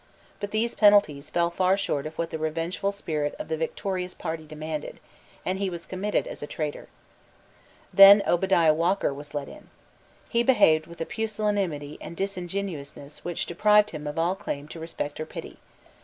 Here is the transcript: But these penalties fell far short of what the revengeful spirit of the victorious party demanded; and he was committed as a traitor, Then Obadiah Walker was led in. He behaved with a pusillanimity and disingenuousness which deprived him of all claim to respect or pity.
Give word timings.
But 0.39 0.49
these 0.49 0.73
penalties 0.73 1.29
fell 1.29 1.51
far 1.51 1.77
short 1.77 2.07
of 2.07 2.17
what 2.17 2.31
the 2.31 2.39
revengeful 2.39 2.91
spirit 2.91 3.35
of 3.37 3.49
the 3.49 3.55
victorious 3.55 4.15
party 4.15 4.47
demanded; 4.47 4.99
and 5.45 5.59
he 5.59 5.69
was 5.69 5.85
committed 5.85 6.25
as 6.25 6.41
a 6.41 6.47
traitor, 6.47 6.87
Then 7.93 8.23
Obadiah 8.25 8.73
Walker 8.73 9.13
was 9.13 9.35
led 9.35 9.47
in. 9.47 9.69
He 10.27 10.41
behaved 10.41 10.87
with 10.87 11.01
a 11.01 11.05
pusillanimity 11.05 11.99
and 12.01 12.17
disingenuousness 12.17 13.23
which 13.23 13.45
deprived 13.45 13.91
him 13.91 14.07
of 14.07 14.17
all 14.17 14.35
claim 14.35 14.67
to 14.69 14.79
respect 14.79 15.19
or 15.19 15.27
pity. 15.27 15.59